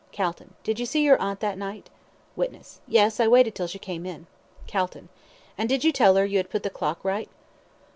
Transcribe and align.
CALTON: 0.11 0.55
Did 0.63 0.79
you 0.79 0.87
see 0.87 1.03
your 1.03 1.21
aunt 1.21 1.41
that 1.41 1.59
night? 1.59 1.91
WITNESS: 2.35 2.81
Yes, 2.87 3.19
I 3.19 3.27
waited 3.27 3.53
till 3.53 3.67
she 3.67 3.77
came 3.77 4.03
in. 4.03 4.25
CALTON: 4.65 5.09
And 5.59 5.69
did 5.69 5.83
you 5.83 5.91
tell 5.91 6.15
her 6.15 6.25
you 6.25 6.37
had 6.37 6.49
put 6.49 6.63
the 6.63 6.71
clock 6.71 7.05
right? 7.05 7.29